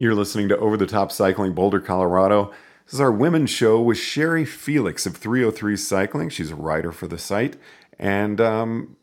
You're 0.00 0.16
listening 0.16 0.48
to 0.48 0.58
Over 0.58 0.76
the 0.76 0.86
Top 0.86 1.12
Cycling 1.12 1.54
Boulder, 1.54 1.78
Colorado. 1.78 2.52
This 2.84 2.94
is 2.94 3.00
our 3.00 3.12
women's 3.12 3.50
show 3.50 3.80
with 3.80 3.96
Sherry 3.96 4.44
Felix 4.44 5.06
of 5.06 5.16
303 5.16 5.76
Cycling. 5.76 6.30
She's 6.30 6.50
a 6.50 6.56
writer 6.56 6.90
for 6.90 7.06
the 7.06 7.16
site. 7.16 7.56
And 7.96 8.40
um, 8.40 8.96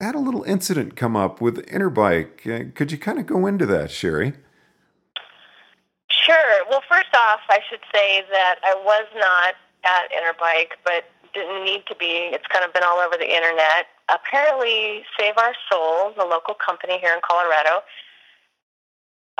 had 0.00 0.14
a 0.14 0.18
little 0.18 0.44
incident 0.44 0.96
come 0.96 1.14
up 1.14 1.42
with 1.42 1.66
Interbike. 1.66 2.46
Uh, 2.46 2.72
could 2.74 2.90
you 2.90 2.96
kind 2.96 3.18
of 3.18 3.26
go 3.26 3.46
into 3.46 3.66
that, 3.66 3.90
Sherry? 3.90 4.32
Sure. 6.10 6.64
Well, 6.70 6.82
first 6.88 7.14
off, 7.14 7.40
I 7.50 7.58
should 7.68 7.82
say 7.94 8.24
that 8.32 8.60
I 8.64 8.74
was 8.82 9.06
not 9.14 9.54
at 9.84 10.10
Interbike, 10.10 10.78
but 10.84 11.04
didn't 11.34 11.64
need 11.64 11.84
to 11.88 11.94
be. 11.96 12.30
It's 12.32 12.46
kind 12.46 12.64
of 12.64 12.72
been 12.72 12.82
all 12.82 12.98
over 12.98 13.18
the 13.18 13.28
internet. 13.28 13.88
Apparently, 14.08 15.04
Save 15.18 15.34
Our 15.36 15.52
Sole, 15.70 16.14
the 16.16 16.24
local 16.24 16.54
company 16.54 16.98
here 16.98 17.12
in 17.12 17.20
Colorado, 17.20 17.84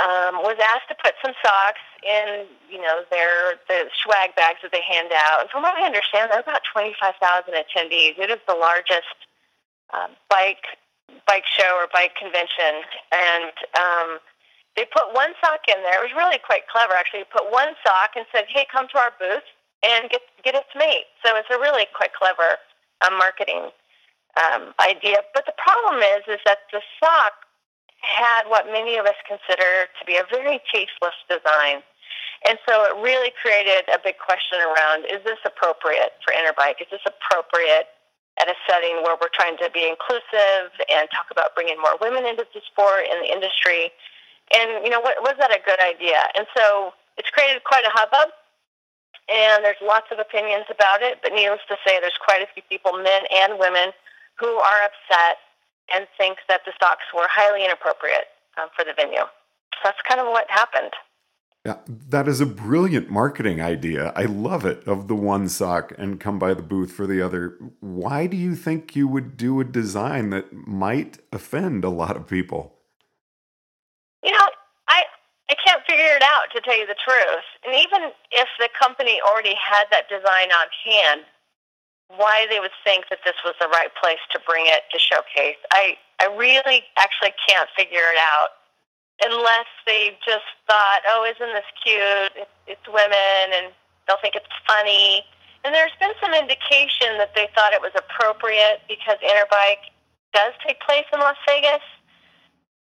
um, 0.01 0.41
was 0.41 0.57
asked 0.57 0.89
to 0.89 0.97
put 0.97 1.13
some 1.21 1.37
socks 1.45 1.85
in, 2.01 2.49
you 2.71 2.81
know, 2.81 3.05
their 3.13 3.61
the 3.69 3.93
swag 3.93 4.35
bags 4.35 4.65
that 4.65 4.73
they 4.73 4.81
hand 4.81 5.13
out. 5.13 5.45
And 5.45 5.51
from 5.51 5.63
what 5.63 5.77
I 5.77 5.85
understand, 5.85 6.33
there 6.33 6.41
are 6.41 6.47
about 6.47 6.65
25,000 6.73 7.21
attendees. 7.53 8.17
It 8.17 8.33
is 8.33 8.41
the 8.49 8.57
largest 8.57 9.29
um, 9.93 10.17
bike 10.33 10.81
bike 11.29 11.45
show 11.45 11.77
or 11.77 11.93
bike 11.93 12.17
convention, 12.17 12.89
and 13.13 13.53
um, 13.77 14.09
they 14.77 14.89
put 14.89 15.13
one 15.13 15.37
sock 15.45 15.69
in 15.69 15.77
there. 15.85 16.01
It 16.01 16.09
was 16.09 16.17
really 16.17 16.41
quite 16.41 16.65
clever, 16.73 16.97
actually. 16.97 17.29
They 17.29 17.37
put 17.37 17.53
one 17.53 17.77
sock 17.85 18.17
and 18.17 18.25
said, 18.33 18.49
"Hey, 18.49 18.65
come 18.73 18.89
to 18.89 18.99
our 18.99 19.13
booth 19.21 19.45
and 19.85 20.09
get 20.09 20.25
get 20.41 20.57
its 20.57 20.73
mate." 20.73 21.13
So 21.21 21.37
it's 21.37 21.53
a 21.53 21.61
really 21.61 21.85
quite 21.93 22.17
clever 22.17 22.57
um, 23.05 23.21
marketing 23.21 23.69
um, 24.41 24.73
idea. 24.81 25.21
But 25.37 25.45
the 25.45 25.57
problem 25.61 26.01
is, 26.01 26.25
is 26.33 26.41
that 26.49 26.65
the 26.73 26.81
sock 26.97 27.42
had 28.03 28.51
what 28.51 28.67
many 28.67 28.99
of 28.99 29.07
us 29.07 29.17
consider 29.27 29.87
to 29.87 30.03
be 30.07 30.19
a 30.19 30.27
very 30.31 30.61
tasteless 30.71 31.17
design. 31.31 31.83
And 32.49 32.59
so 32.67 32.83
it 32.91 32.99
really 32.99 33.31
created 33.39 33.87
a 33.87 34.03
big 34.03 34.19
question 34.19 34.59
around, 34.59 35.07
is 35.07 35.23
this 35.23 35.39
appropriate 35.47 36.19
for 36.27 36.35
Interbike? 36.35 36.83
Is 36.83 36.91
this 36.91 37.07
appropriate 37.07 37.87
at 38.43 38.51
a 38.51 38.59
setting 38.67 38.99
where 39.07 39.15
we're 39.15 39.31
trying 39.31 39.55
to 39.63 39.71
be 39.71 39.87
inclusive 39.87 40.75
and 40.91 41.07
talk 41.15 41.31
about 41.31 41.55
bringing 41.55 41.79
more 41.79 41.95
women 42.03 42.27
into 42.27 42.43
the 42.51 42.61
sport 42.67 43.07
and 43.07 43.23
the 43.23 43.31
industry? 43.31 43.95
And, 44.51 44.83
you 44.83 44.91
know, 44.91 44.99
what, 44.99 45.23
was 45.23 45.39
that 45.39 45.55
a 45.55 45.63
good 45.63 45.79
idea? 45.79 46.19
And 46.35 46.51
so 46.57 46.93
it's 47.17 47.31
created 47.31 47.63
quite 47.63 47.87
a 47.87 47.95
hubbub, 47.95 48.35
and 49.31 49.63
there's 49.63 49.79
lots 49.79 50.11
of 50.11 50.19
opinions 50.19 50.67
about 50.67 51.01
it, 51.01 51.23
but 51.23 51.31
needless 51.31 51.63
to 51.71 51.79
say, 51.87 52.03
there's 52.03 52.19
quite 52.19 52.43
a 52.43 52.51
few 52.51 52.67
people, 52.67 52.99
men 52.99 53.23
and 53.31 53.63
women, 53.63 53.95
who 54.35 54.51
are 54.51 54.81
upset 54.83 55.39
and 55.93 56.07
think 56.19 56.39
that 56.49 56.61
the 56.67 56.73
stocks 56.77 57.05
were 57.15 57.27
highly 57.29 57.65
inappropriate 57.65 58.29
um, 58.61 58.69
for 58.77 58.85
the 58.85 58.93
venue. 58.95 59.25
That's 59.83 59.99
kind 60.07 60.21
of 60.21 60.27
what 60.27 60.51
happened. 60.51 60.93
Yeah, 61.65 61.77
that 61.87 62.27
is 62.27 62.41
a 62.41 62.47
brilliant 62.47 63.09
marketing 63.09 63.61
idea. 63.61 64.13
I 64.17 64.25
love 64.25 64.67
it 64.67 64.83
of 64.87 65.07
the 65.07 65.15
one 65.15 65.49
sock 65.49 65.93
and 65.97 66.19
come 66.19 66.37
by 66.37 66.55
the 66.55 66.63
booth 66.63 66.91
for 66.91 67.07
the 67.07 67.23
other. 67.23 67.57
Why 67.79 68.27
do 68.27 68.37
you 68.37 68.57
think 68.57 68.97
you 68.97 69.07
would 69.07 69.37
do 69.37 69.61
a 69.61 69.65
design 69.65 70.31
that 70.31 70.53
might 70.53 71.19
offend 71.33 71.85
a 71.85 71.89
lot 71.89 72.17
of 72.17 72.27
people? 72.27 72.75
You 74.25 74.33
know, 74.33 74.49
I 74.89 75.05
I 75.51 75.55
can't 75.65 75.83
figure 75.87 76.17
it 76.17 76.23
out 76.23 76.51
to 76.53 76.61
tell 76.63 76.77
you 76.77 76.87
the 76.87 76.99
truth. 76.99 77.47
And 77.65 77.77
even 77.77 78.11
if 78.33 78.49
the 78.59 78.69
company 78.77 79.21
already 79.23 79.55
had 79.55 79.85
that 79.93 80.09
design 80.09 80.51
on 80.51 80.67
hand, 80.85 81.23
why 82.17 82.47
they 82.51 82.61
would 82.61 82.75
think 82.85 83.09
that 83.09 83.21
this 83.25 83.37
was 83.45 83.55
the 83.61 83.69
right 83.69 83.93
place 83.97 84.21
to 84.33 84.39
bring 84.45 84.67
it 84.67 84.85
to 84.93 84.99
showcase. 84.99 85.57
I, 85.73 85.97
I 86.21 86.29
really 86.37 86.85
actually 86.99 87.33
can't 87.49 87.69
figure 87.77 88.05
it 88.05 88.21
out 88.21 88.63
unless 89.25 89.71
they 89.87 90.17
just 90.25 90.49
thought, 90.67 91.01
oh, 91.09 91.25
isn't 91.25 91.53
this 91.53 91.71
cute? 91.81 92.49
It's, 92.67 92.87
women 92.89 93.47
and 93.55 93.73
they'll 94.07 94.21
think 94.21 94.37
it's 94.37 94.51
funny. 94.67 95.25
And 95.65 95.73
there's 95.73 95.95
been 95.97 96.13
some 96.21 96.35
indication 96.35 97.17
that 97.17 97.33
they 97.33 97.49
thought 97.55 97.73
it 97.73 97.81
was 97.81 97.95
appropriate 97.95 98.83
because 98.91 99.17
Interbike 99.23 99.89
does 100.35 100.53
take 100.67 100.81
place 100.83 101.07
in 101.15 101.21
Las 101.21 101.39
Vegas, 101.47 101.85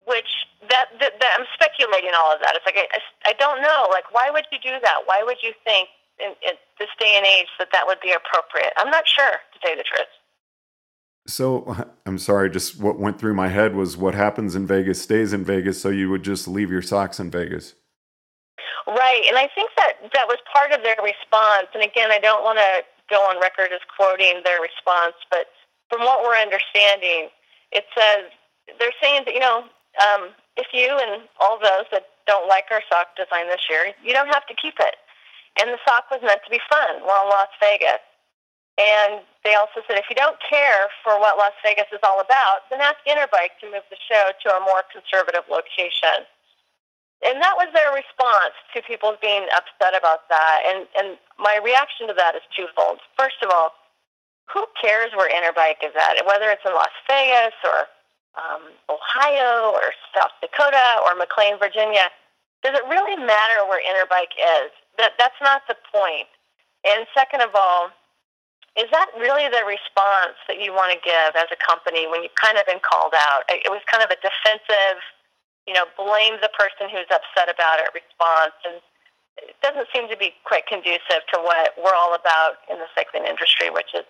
which 0.07 0.31
that, 0.71 0.89
that, 1.01 1.19
that 1.21 1.31
I'm 1.37 1.45
speculating 1.53 2.15
all 2.17 2.33
of 2.33 2.41
that. 2.41 2.55
It's 2.55 2.65
like 2.65 2.79
I, 2.79 2.89
I 3.29 3.35
don't 3.37 3.61
know. 3.61 3.89
Like, 3.91 4.09
why 4.15 4.31
would 4.31 4.47
you 4.53 4.59
do 4.63 4.79
that? 4.81 5.05
Why 5.05 5.21
would 5.25 5.43
you 5.43 5.53
think 5.65 5.89
in, 6.23 6.33
in 6.47 6.55
this 6.79 6.89
day 6.99 7.15
and 7.17 7.27
age 7.27 7.49
that 7.59 7.69
that 7.73 7.87
would 7.87 8.01
be 8.01 8.13
appropriate. 8.13 8.73
I'm 8.77 8.91
not 8.91 9.05
sure, 9.07 9.33
to 9.53 9.59
tell 9.61 9.71
you 9.71 9.77
the 9.77 9.85
truth. 9.85 10.11
So 11.27 11.77
I'm 12.07 12.19
sorry, 12.19 12.51
just 12.51 12.81
what 12.81 12.99
went 12.99 13.19
through 13.19 13.35
my 13.35 13.49
head 13.49 13.75
was 13.75 13.97
what 13.97 14.15
happens 14.15 14.55
in 14.55 14.67
Vegas 14.67 15.01
stays 15.01 15.33
in 15.33 15.45
Vegas, 15.45 15.81
so 15.81 15.89
you 15.89 16.11
would 16.11 16.23
just 16.23 16.49
leave 16.49 16.71
your 16.71 16.83
socks 16.83 17.21
in 17.21 17.31
Vegas. 17.31 17.75
Right, 18.87 19.23
and 19.29 19.37
I 19.37 19.49
think 19.55 19.71
that 19.77 20.11
that 20.15 20.27
was 20.27 20.39
part 20.51 20.73
of 20.73 20.83
their 20.83 20.97
response. 21.03 21.69
And 21.75 21.83
again, 21.85 22.11
I 22.11 22.19
don't 22.19 22.43
want 22.43 22.59
to 22.59 22.83
go 23.09 23.21
on 23.29 23.41
record 23.41 23.71
as 23.73 23.81
quoting 23.95 24.41
their 24.45 24.61
response, 24.61 25.15
but 25.31 25.47
from 25.89 26.01
what 26.01 26.23
we're 26.23 26.37
understanding, 26.37 27.29
it 27.73 27.85
says 27.95 28.31
they're 28.79 28.97
saying 29.03 29.23
that 29.27 29.35
you 29.35 29.41
know 29.41 29.65
um, 29.99 30.31
if 30.57 30.69
you 30.73 30.89
and 30.91 31.23
all 31.41 31.59
those 31.59 31.87
that 31.91 32.07
don't 32.27 32.49
like 32.49 32.67
our 32.71 32.83
sock 32.89 33.17
design 33.17 33.49
this 33.49 33.67
year, 33.69 33.93
you 34.03 34.13
don't 34.13 34.29
have 34.29 34.47
to 34.47 34.55
keep 34.55 34.75
it. 34.79 34.97
And 35.59 35.71
the 35.71 35.81
sock 35.83 36.07
was 36.11 36.23
meant 36.23 36.41
to 36.45 36.51
be 36.51 36.63
fun. 36.71 37.03
We're 37.03 37.19
in 37.25 37.31
Las 37.33 37.51
Vegas. 37.59 38.05
And 38.79 39.21
they 39.45 39.59
also 39.59 39.85
said 39.85 39.99
if 39.99 40.09
you 40.09 40.17
don't 40.17 40.39
care 40.41 40.89
for 41.05 41.19
what 41.21 41.37
Las 41.37 41.53
Vegas 41.61 41.91
is 41.93 42.01
all 42.07 42.21
about, 42.23 42.71
then 42.71 42.81
ask 42.81 42.97
Interbike 43.05 43.59
to 43.61 43.69
move 43.69 43.85
the 43.91 44.01
show 44.01 44.33
to 44.33 44.49
a 44.57 44.61
more 44.65 44.87
conservative 44.89 45.45
location. 45.51 46.25
And 47.21 47.37
that 47.45 47.61
was 47.61 47.69
their 47.77 47.93
response 47.93 48.57
to 48.73 48.81
people 48.81 49.13
being 49.21 49.45
upset 49.53 49.93
about 49.93 50.25
that. 50.33 50.65
And, 50.65 50.89
and 50.97 51.21
my 51.37 51.61
reaction 51.61 52.09
to 52.09 52.17
that 52.17 52.33
is 52.33 52.45
twofold. 52.57 53.05
First 53.19 53.45
of 53.45 53.53
all, 53.53 53.77
who 54.49 54.65
cares 54.81 55.13
where 55.13 55.29
Interbike 55.29 55.85
is 55.85 55.93
at? 55.93 56.25
Whether 56.25 56.49
it's 56.49 56.65
in 56.65 56.73
Las 56.73 56.95
Vegas 57.05 57.55
or 57.63 57.87
um, 58.41 58.73
Ohio 58.89 59.77
or 59.77 59.93
South 60.17 60.33
Dakota 60.41 61.05
or 61.05 61.15
McLean, 61.15 61.61
Virginia, 61.61 62.09
does 62.65 62.73
it 62.73 62.85
really 62.89 63.17
matter 63.21 63.69
where 63.69 63.85
Interbike 63.85 64.33
is? 64.65 64.73
That 64.99 65.15
that's 65.19 65.39
not 65.43 65.63
the 65.69 65.77
point. 65.93 66.29
And 66.87 67.07
second 67.13 67.43
of 67.43 67.51
all, 67.55 67.93
is 68.79 68.87
that 68.95 69.11
really 69.19 69.51
the 69.51 69.67
response 69.67 70.39
that 70.47 70.63
you 70.63 70.71
want 70.71 70.95
to 70.95 70.99
give 71.03 71.35
as 71.35 71.51
a 71.51 71.59
company 71.59 72.07
when 72.07 72.23
you've 72.23 72.39
kind 72.39 72.57
of 72.57 72.65
been 72.65 72.81
called 72.81 73.13
out? 73.13 73.43
It 73.51 73.69
was 73.69 73.83
kind 73.91 74.01
of 74.01 74.09
a 74.15 74.19
defensive, 74.23 75.03
you 75.67 75.75
know, 75.75 75.91
blame 75.99 76.39
the 76.39 76.53
person 76.55 76.87
who's 76.87 77.11
upset 77.11 77.51
about 77.51 77.83
it 77.83 77.91
response, 77.91 78.57
and 78.63 78.79
it 79.43 79.59
doesn't 79.59 79.91
seem 79.91 80.07
to 80.07 80.17
be 80.17 80.33
quite 80.47 80.71
conducive 80.71 81.27
to 81.35 81.37
what 81.43 81.75
we're 81.77 81.97
all 81.99 82.15
about 82.15 82.63
in 82.71 82.79
the 82.79 82.87
cycling 82.95 83.27
industry, 83.27 83.75
which 83.75 83.91
is, 83.93 84.07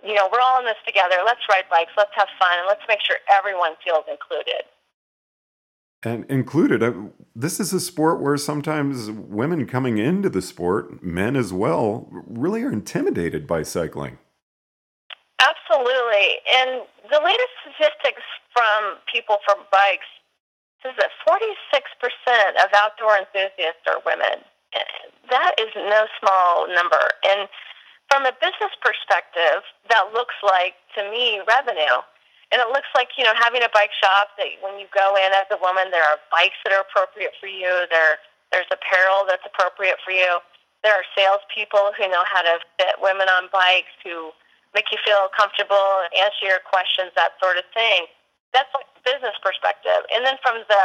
you 0.00 0.16
know, 0.16 0.32
we're 0.32 0.40
all 0.40 0.58
in 0.58 0.66
this 0.66 0.80
together. 0.88 1.20
Let's 1.20 1.44
ride 1.52 1.68
bikes, 1.68 1.92
let's 2.00 2.16
have 2.16 2.32
fun, 2.40 2.56
and 2.56 2.66
let's 2.66 2.82
make 2.88 3.04
sure 3.04 3.20
everyone 3.28 3.76
feels 3.84 4.08
included 4.08 4.64
and 6.02 6.24
included 6.30 6.82
uh, 6.82 6.92
this 7.40 7.60
is 7.60 7.72
a 7.72 7.80
sport 7.80 8.20
where 8.20 8.36
sometimes 8.36 9.10
women 9.10 9.66
coming 9.66 9.98
into 9.98 10.28
the 10.28 10.42
sport 10.42 11.02
men 11.02 11.36
as 11.36 11.52
well 11.52 12.08
really 12.10 12.62
are 12.62 12.72
intimidated 12.72 13.46
by 13.46 13.62
cycling 13.62 14.18
absolutely 15.40 16.38
and 16.54 16.82
the 17.10 17.20
latest 17.24 17.54
statistics 17.62 18.22
from 18.52 18.98
people 19.12 19.38
from 19.44 19.58
bikes 19.72 20.06
says 20.82 20.96
that 20.96 21.12
46% 21.28 21.44
of 22.64 22.68
outdoor 22.72 23.16
enthusiasts 23.20 23.84
are 23.86 24.00
women. 24.04 24.40
That 25.28 25.54
is 25.60 25.68
no 25.76 26.06
small 26.18 26.66
number. 26.72 27.04
And 27.28 27.48
from 28.08 28.24
a 28.26 28.32
business 28.40 28.72
perspective, 28.80 29.62
that 29.88 30.10
looks 30.12 30.34
like, 30.42 30.74
to 30.96 31.04
me, 31.10 31.40
revenue. 31.46 32.00
And 32.50 32.58
it 32.58 32.68
looks 32.74 32.90
like, 32.98 33.14
you 33.14 33.22
know, 33.22 33.34
having 33.38 33.62
a 33.62 33.70
bike 33.70 33.94
shop 33.94 34.34
that 34.34 34.50
when 34.58 34.74
you 34.82 34.90
go 34.90 35.14
in 35.14 35.30
as 35.38 35.46
a 35.54 35.58
woman, 35.62 35.94
there 35.94 36.02
are 36.02 36.18
bikes 36.34 36.58
that 36.66 36.74
are 36.74 36.82
appropriate 36.82 37.38
for 37.38 37.46
you. 37.46 37.86
There, 37.90 38.18
there's 38.50 38.66
apparel 38.74 39.22
that's 39.22 39.46
appropriate 39.46 40.02
for 40.02 40.10
you. 40.10 40.42
There 40.82 40.90
are 40.90 41.06
salespeople 41.14 41.94
who 41.94 42.10
know 42.10 42.26
how 42.26 42.42
to 42.42 42.58
fit 42.80 42.98
women 42.98 43.30
on 43.30 43.52
bikes, 43.54 43.94
who 44.02 44.34
make 44.74 44.90
you 44.90 44.98
feel 45.06 45.30
comfortable, 45.30 46.06
answer 46.18 46.50
your 46.50 46.62
questions, 46.66 47.14
that 47.14 47.38
sort 47.38 47.54
of 47.54 47.66
thing. 47.70 48.10
That's 48.50 48.70
like 48.74 48.88
business 49.06 49.38
perspective. 49.38 50.02
And 50.10 50.26
then 50.26 50.34
from 50.42 50.66
the 50.66 50.84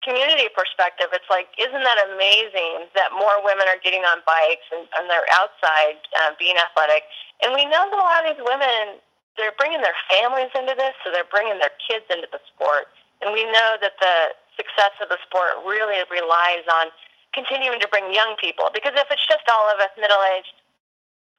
community 0.00 0.48
perspective, 0.56 1.12
it's 1.12 1.28
like, 1.28 1.52
isn't 1.60 1.84
that 1.84 2.00
amazing 2.08 2.88
that 2.96 3.12
more 3.12 3.42
women 3.44 3.68
are 3.68 3.80
getting 3.82 4.08
on 4.08 4.24
bikes 4.24 4.64
and, 4.72 4.88
and 4.96 5.10
they're 5.10 5.28
outside 5.36 6.00
uh, 6.16 6.32
being 6.40 6.56
athletic? 6.56 7.04
And 7.44 7.52
we 7.52 7.68
know 7.68 7.84
that 7.92 7.98
a 7.98 8.06
lot 8.06 8.24
of 8.24 8.32
these 8.32 8.44
women 8.46 9.02
they're 9.38 9.56
bringing 9.56 9.80
their 9.80 9.96
families 10.10 10.50
into 10.52 10.74
this, 10.74 10.92
so 11.00 11.14
they're 11.14 11.28
bringing 11.30 11.56
their 11.62 11.72
kids 11.78 12.04
into 12.10 12.26
the 12.28 12.42
sport. 12.50 12.90
And 13.22 13.30
we 13.32 13.46
know 13.46 13.78
that 13.80 13.94
the 14.02 14.16
success 14.58 14.94
of 14.98 15.08
the 15.08 15.18
sport 15.26 15.62
really 15.62 16.02
relies 16.10 16.66
on 16.66 16.90
continuing 17.32 17.78
to 17.78 17.88
bring 17.88 18.10
young 18.10 18.34
people. 18.42 18.70
Because 18.74 18.98
if 18.98 19.06
it's 19.10 19.26
just 19.26 19.46
all 19.46 19.70
of 19.70 19.78
us 19.78 19.94
middle-aged 19.94 20.54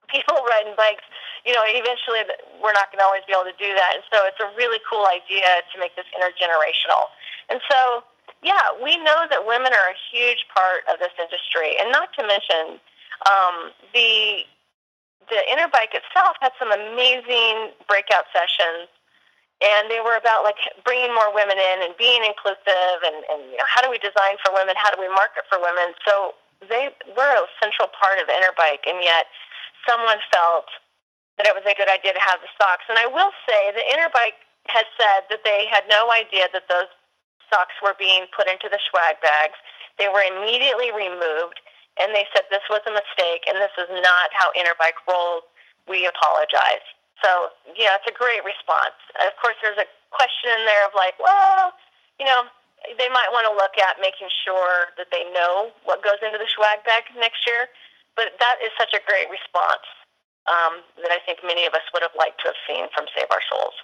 people 0.08 0.40
riding 0.52 0.74
bikes, 0.80 1.06
you 1.44 1.52
know, 1.52 1.64
eventually 1.68 2.24
we're 2.60 2.76
not 2.76 2.92
going 2.92 3.00
to 3.00 3.08
always 3.08 3.24
be 3.28 3.36
able 3.36 3.48
to 3.48 3.56
do 3.60 3.72
that. 3.76 4.00
And 4.00 4.04
so 4.12 4.24
it's 4.28 4.40
a 4.40 4.50
really 4.56 4.80
cool 4.88 5.08
idea 5.08 5.64
to 5.72 5.76
make 5.80 5.96
this 5.96 6.08
intergenerational. 6.16 7.12
And 7.48 7.60
so, 7.68 8.04
yeah, 8.44 8.76
we 8.80 8.96
know 9.00 9.28
that 9.28 9.44
women 9.44 9.72
are 9.72 9.88
a 9.92 9.98
huge 10.12 10.48
part 10.52 10.88
of 10.88 11.00
this 11.00 11.12
industry, 11.20 11.76
and 11.80 11.92
not 11.92 12.12
to 12.16 12.24
mention 12.24 12.80
um, 13.28 13.72
the 13.92 14.48
the 15.30 15.42
Interbike 15.50 15.94
itself 15.94 16.38
had 16.42 16.52
some 16.58 16.74
amazing 16.74 17.74
breakout 17.86 18.26
sessions, 18.34 18.90
and 19.62 19.88
they 19.88 20.02
were 20.02 20.18
about 20.18 20.44
like 20.44 20.60
bringing 20.84 21.14
more 21.14 21.30
women 21.34 21.58
in 21.58 21.86
and 21.86 21.94
being 21.98 22.26
inclusive, 22.26 22.98
and, 23.06 23.24
and 23.30 23.42
you 23.54 23.58
know, 23.58 23.70
how 23.70 23.82
do 23.82 23.90
we 23.90 24.02
design 24.02 24.42
for 24.42 24.52
women? 24.54 24.76
How 24.78 24.90
do 24.90 24.98
we 24.98 25.10
market 25.10 25.46
for 25.48 25.62
women? 25.62 25.94
So 26.04 26.38
they 26.68 26.92
were 27.16 27.34
a 27.40 27.46
central 27.62 27.88
part 27.96 28.20
of 28.20 28.28
Interbike, 28.28 28.84
and 28.90 29.00
yet 29.04 29.30
someone 29.88 30.20
felt 30.34 30.68
that 31.40 31.48
it 31.48 31.56
was 31.56 31.64
a 31.64 31.76
good 31.78 31.88
idea 31.88 32.12
to 32.12 32.20
have 32.20 32.44
the 32.44 32.52
socks. 32.60 32.84
And 32.92 33.00
I 33.00 33.08
will 33.08 33.32
say 33.48 33.72
the 33.72 33.86
Interbike 33.88 34.36
has 34.68 34.84
said 35.00 35.30
that 35.32 35.48
they 35.48 35.70
had 35.72 35.88
no 35.88 36.12
idea 36.12 36.52
that 36.52 36.68
those 36.68 36.92
socks 37.48 37.80
were 37.80 37.96
being 37.96 38.28
put 38.36 38.52
into 38.52 38.68
the 38.68 38.78
swag 38.92 39.18
bags. 39.24 39.56
They 39.98 40.12
were 40.12 40.22
immediately 40.22 40.92
removed 40.92 41.64
and 42.00 42.16
they 42.16 42.26
said 42.32 42.48
this 42.48 42.66
was 42.72 42.82
a 42.88 42.94
mistake 42.96 43.44
and 43.46 43.60
this 43.60 43.76
is 43.76 43.92
not 43.92 44.32
how 44.32 44.50
Interbike 44.56 44.98
rolls. 45.06 45.44
We 45.88 46.06
apologize. 46.06 46.86
So, 47.20 47.52
yeah, 47.76 48.00
it's 48.00 48.08
a 48.08 48.16
great 48.16 48.46
response. 48.48 48.96
Of 49.20 49.36
course, 49.42 49.60
there's 49.60 49.80
a 49.80 49.90
question 50.14 50.54
in 50.56 50.64
there 50.64 50.88
of 50.88 50.96
like, 50.96 51.20
well, 51.20 51.76
you 52.20 52.26
know, 52.26 52.48
they 52.96 53.12
might 53.12 53.30
want 53.36 53.44
to 53.50 53.54
look 53.54 53.76
at 53.76 54.00
making 54.00 54.32
sure 54.48 54.96
that 54.96 55.12
they 55.12 55.28
know 55.36 55.76
what 55.84 56.00
goes 56.00 56.22
into 56.24 56.40
the 56.40 56.48
swag 56.56 56.80
bag 56.88 57.04
next 57.20 57.44
year. 57.44 57.68
But 58.16 58.40
that 58.40 58.58
is 58.64 58.72
such 58.80 58.96
a 58.96 59.02
great 59.04 59.28
response 59.28 59.84
um, 60.48 60.84
that 61.04 61.12
I 61.12 61.20
think 61.26 61.40
many 61.44 61.66
of 61.66 61.74
us 61.74 61.84
would 61.94 62.04
have 62.04 62.16
liked 62.18 62.40
to 62.42 62.52
have 62.52 62.60
seen 62.68 62.88
from 62.96 63.06
Save 63.16 63.28
Our 63.32 63.44
Soles. 63.52 63.78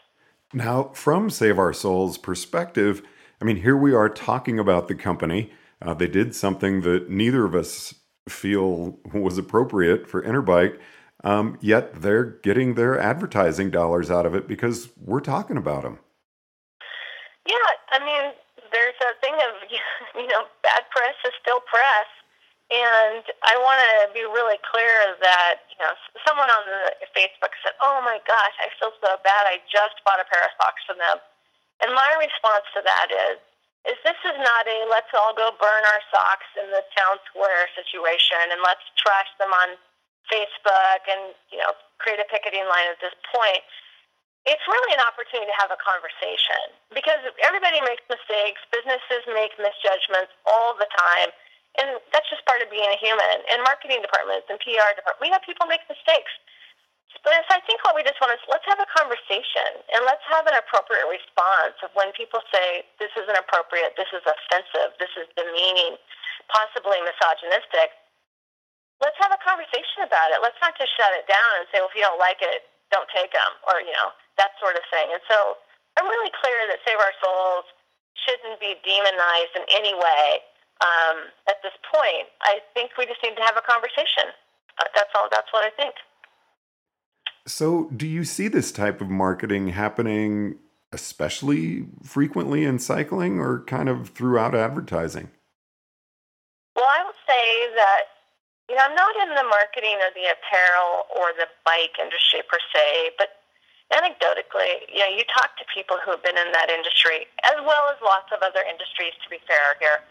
Now, 0.54 0.92
from 0.94 1.30
Save 1.30 1.60
Our 1.60 1.74
Soles 1.74 2.18
perspective, 2.18 3.02
I 3.42 3.46
mean, 3.46 3.58
here 3.58 3.78
we 3.78 3.94
are 3.94 4.10
talking 4.10 4.60
about 4.60 4.88
the 4.88 4.96
company. 4.96 5.52
Uh, 5.82 5.94
they 5.94 6.08
did 6.08 6.36
something 6.36 6.82
that 6.82 7.10
neither 7.10 7.46
of 7.46 7.56
us 7.56 7.94
feel 8.28 9.00
was 9.14 9.38
appropriate 9.38 10.08
for 10.08 10.22
Interbike. 10.22 10.80
Um, 11.24 11.58
yet 11.62 12.02
they're 12.02 12.38
getting 12.46 12.76
their 12.76 13.00
advertising 13.00 13.72
dollars 13.72 14.12
out 14.12 14.26
of 14.26 14.36
it 14.36 14.48
because 14.48 14.90
we're 15.00 15.26
talking 15.26 15.58
about 15.58 15.82
them. 15.82 16.00
Yeah, 17.48 17.70
I 17.94 17.98
mean, 18.02 18.34
there's 18.70 18.98
a 19.02 19.18
thing 19.22 19.34
of 19.34 19.54
you 20.22 20.28
know, 20.28 20.46
bad 20.62 20.84
press 20.94 21.18
is 21.26 21.34
still 21.42 21.62
press, 21.66 22.10
and 22.70 23.26
I 23.46 23.58
want 23.62 23.82
to 23.82 24.14
be 24.14 24.26
really 24.26 24.62
clear 24.66 25.18
that 25.22 25.66
you 25.74 25.80
know, 25.82 25.94
someone 26.26 26.50
on 26.50 26.64
the 26.66 27.10
Facebook 27.14 27.54
said, 27.66 27.74
"Oh 27.82 28.02
my 28.06 28.22
gosh, 28.28 28.56
I 28.62 28.70
feel 28.78 28.94
so 29.02 29.18
bad. 29.26 29.50
I 29.50 29.62
just 29.66 30.02
bought 30.06 30.22
a 30.22 30.28
pair 30.30 30.46
of 30.46 30.54
socks 30.62 30.84
from 30.86 31.02
them," 31.02 31.18
and 31.82 31.94
my 31.94 32.10
response 32.22 32.66
to 32.78 32.82
that 32.86 33.10
is, 33.10 33.42
is 33.86 33.98
this 34.02 34.18
is 34.26 34.38
not 34.42 34.64
a 34.66 34.78
let's 34.90 35.12
all 35.14 35.34
go 35.38 35.54
burn 35.62 35.84
our 35.86 36.02
socks 36.10 36.50
in 36.58 36.68
the 36.74 36.82
town 36.98 37.22
square 37.30 37.70
situation 37.78 38.50
and 38.50 38.62
let's 38.66 38.84
trash 38.98 39.30
them 39.38 39.54
on 39.54 39.78
Facebook 40.30 41.02
and 41.06 41.38
you 41.54 41.62
know 41.62 41.74
create 42.02 42.18
a 42.18 42.28
picketing 42.28 42.66
line 42.66 42.90
at 42.90 43.00
this 43.02 43.14
point. 43.30 43.62
It's 44.46 44.62
really 44.70 44.94
an 44.94 45.02
opportunity 45.02 45.50
to 45.50 45.58
have 45.58 45.74
a 45.74 45.80
conversation 45.82 46.70
because 46.94 47.18
everybody 47.42 47.82
makes 47.82 48.06
mistakes. 48.06 48.62
Businesses 48.70 49.26
make 49.34 49.58
misjudgments 49.58 50.30
all 50.46 50.78
the 50.78 50.86
time, 50.86 51.34
and 51.82 51.98
that's 52.14 52.30
just 52.30 52.46
part 52.46 52.62
of 52.62 52.70
being 52.70 52.86
a 52.90 53.00
human. 53.02 53.42
And 53.50 53.66
marketing 53.66 54.06
departments 54.06 54.46
and 54.50 54.62
PR 54.62 54.94
departments, 54.94 55.22
we 55.22 55.34
have 55.34 55.42
people 55.42 55.66
make 55.66 55.82
mistakes. 55.90 56.30
Think 57.66 57.82
what 57.82 57.98
we 57.98 58.06
just 58.06 58.22
want 58.22 58.30
is 58.30 58.42
let's 58.46 58.66
have 58.70 58.78
a 58.78 58.86
conversation 58.94 59.82
and 59.90 60.06
let's 60.06 60.22
have 60.30 60.46
an 60.46 60.54
appropriate 60.54 61.10
response 61.10 61.74
of 61.82 61.90
when 61.98 62.14
people 62.14 62.38
say 62.54 62.86
this 63.02 63.10
is 63.18 63.26
inappropriate, 63.26 63.98
this 63.98 64.10
is 64.14 64.22
offensive, 64.22 64.94
this 65.02 65.10
is 65.18 65.26
demeaning, 65.34 65.98
possibly 66.54 67.02
misogynistic. 67.02 67.90
Let's 69.02 69.18
have 69.18 69.34
a 69.34 69.42
conversation 69.42 70.06
about 70.06 70.30
it. 70.30 70.46
Let's 70.46 70.62
not 70.62 70.78
just 70.78 70.94
shut 70.94 71.10
it 71.18 71.26
down 71.26 71.52
and 71.58 71.66
say, 71.74 71.82
well, 71.82 71.90
if 71.90 71.98
you 71.98 72.06
don't 72.06 72.22
like 72.22 72.40
it, 72.40 72.70
don't 72.94 73.10
take 73.10 73.34
them, 73.34 73.52
or 73.66 73.82
you 73.82 73.92
know 73.92 74.14
that 74.38 74.54
sort 74.62 74.78
of 74.78 74.86
thing. 74.94 75.10
And 75.10 75.20
so 75.26 75.58
I'm 75.98 76.06
really 76.06 76.32
clear 76.38 76.70
that 76.70 76.80
Save 76.86 77.02
Our 77.02 77.16
Soles 77.18 77.66
shouldn't 78.14 78.62
be 78.62 78.78
demonized 78.86 79.54
in 79.58 79.66
any 79.74 79.98
way 79.98 80.24
um, 80.86 81.34
at 81.50 81.60
this 81.66 81.76
point. 81.90 82.30
I 82.46 82.62
think 82.78 82.94
we 82.96 83.10
just 83.10 83.20
need 83.26 83.36
to 83.36 83.44
have 83.44 83.58
a 83.58 83.66
conversation. 83.66 84.32
That's 84.94 85.12
all. 85.16 85.28
That's 85.32 85.50
what 85.56 85.64
I 85.64 85.72
think. 85.76 85.96
So, 87.48 87.90
do 87.96 88.08
you 88.08 88.24
see 88.24 88.48
this 88.48 88.72
type 88.72 89.02
of 89.02 89.10
marketing 89.10 89.70
happening 89.70 90.58
especially 90.92 91.86
frequently 92.02 92.64
in 92.64 92.80
cycling 92.80 93.40
or 93.40 93.62
kind 93.68 93.90
of 93.90 94.10
throughout 94.10 94.56
advertising? 94.56 95.30
Well, 96.76 96.88
I 96.88 97.04
would 97.04 97.20
say 97.28 97.46
that, 97.76 98.04
you 98.72 98.76
know, 98.76 98.84
I'm 98.88 98.96
not 98.96 99.14
in 99.28 99.36
the 99.36 99.44
marketing 99.44 100.00
or 100.00 100.10
the 100.16 100.32
apparel 100.32 101.06
or 101.12 101.36
the 101.36 101.52
bike 101.68 102.00
industry 102.00 102.42
per 102.48 102.58
se, 102.74 103.12
but 103.20 103.44
anecdotally, 103.94 104.88
you 104.90 105.04
know, 105.04 105.12
you 105.12 105.28
talk 105.30 105.54
to 105.60 105.66
people 105.70 106.00
who 106.02 106.16
have 106.16 106.24
been 106.24 106.40
in 106.40 106.50
that 106.56 106.72
industry, 106.72 107.28
as 107.46 107.60
well 107.62 107.92
as 107.92 108.00
lots 108.02 108.32
of 108.34 108.42
other 108.42 108.64
industries, 108.66 109.14
to 109.22 109.28
be 109.30 109.38
fair 109.46 109.78
here. 109.78 110.02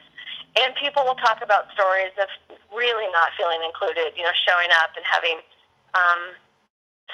And 0.55 0.71
people 0.79 1.03
will 1.03 1.19
talk 1.19 1.43
about 1.43 1.73
stories 1.75 2.14
of 2.21 2.31
really 2.71 3.11
not 3.11 3.35
feeling 3.35 3.59
included, 3.67 4.14
you 4.14 4.23
know, 4.23 4.37
showing 4.47 4.71
up 4.79 4.95
and 4.95 5.03
having 5.03 5.43
um, 5.99 6.38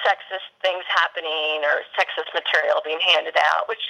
sexist 0.07 0.47
things 0.63 0.87
happening 0.87 1.63
or 1.67 1.83
sexist 1.99 2.31
material 2.33 2.81
being 2.87 3.03
handed 3.03 3.37
out, 3.53 3.69
which 3.69 3.83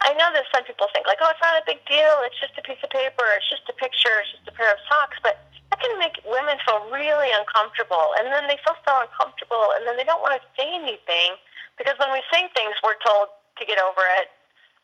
I 0.00 0.16
know 0.16 0.32
that 0.32 0.48
some 0.54 0.64
people 0.64 0.88
think 0.94 1.04
like, 1.06 1.20
oh, 1.20 1.28
it's 1.28 1.44
not 1.44 1.60
a 1.60 1.66
big 1.66 1.82
deal. 1.84 2.24
It's 2.24 2.38
just 2.40 2.56
a 2.56 2.64
piece 2.64 2.80
of 2.80 2.88
paper. 2.88 3.26
It's 3.36 3.50
just 3.50 3.68
a 3.68 3.76
picture. 3.76 4.24
It's 4.24 4.32
just 4.32 4.48
a 4.48 4.54
pair 4.56 4.72
of 4.72 4.80
socks. 4.88 5.20
But 5.20 5.42
that 5.74 5.82
can 5.82 5.98
make 5.98 6.22
women 6.22 6.56
feel 6.62 6.86
really 6.88 7.34
uncomfortable, 7.34 8.14
and 8.14 8.30
then 8.30 8.46
they 8.46 8.54
feel 8.62 8.78
so 8.86 8.94
uncomfortable, 9.02 9.74
and 9.74 9.82
then 9.82 9.98
they 9.98 10.06
don't 10.06 10.22
want 10.22 10.38
to 10.38 10.42
say 10.54 10.70
anything 10.70 11.34
because 11.74 11.98
when 11.98 12.14
we 12.14 12.22
say 12.30 12.46
things, 12.54 12.78
we're 12.86 12.98
told 13.02 13.34
to 13.58 13.62
get 13.66 13.82
over 13.82 14.02
it, 14.22 14.30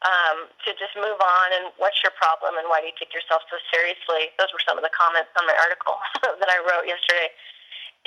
um, 0.02 0.50
to 0.66 0.74
just 0.74 0.96
move 0.98 1.18
on, 1.20 1.46
and 1.54 1.70
what's 1.78 2.02
your 2.02 2.10
problem, 2.18 2.58
and 2.58 2.66
why 2.66 2.82
do 2.82 2.90
you 2.90 2.96
take 2.98 3.14
yourself 3.14 3.46
so 3.46 3.60
seriously? 3.70 4.34
Those 4.40 4.50
were 4.50 4.62
some 4.66 4.74
of 4.74 4.82
the 4.82 4.90
comments 4.90 5.30
on 5.38 5.46
my 5.46 5.54
article 5.54 5.94
that 6.42 6.50
I 6.50 6.58
wrote 6.64 6.90
yesterday, 6.90 7.30